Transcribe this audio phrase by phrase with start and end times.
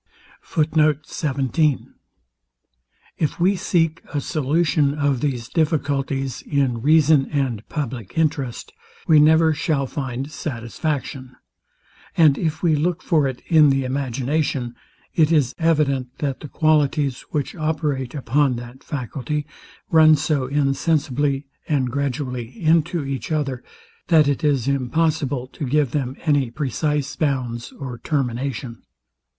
[0.41, 0.57] If
[3.39, 8.73] we seek a solution of these difficulties in reason and public interest,
[9.07, 11.35] we never shall find satisfaction;
[12.17, 14.73] and if we look for it in the imagination,
[15.13, 19.45] it is evident, that the qualities, which operate upon that faculty,
[19.91, 23.63] run so insensibly and gradually into each other,
[24.07, 28.81] that it is impossible to give them any precise bounds or termination.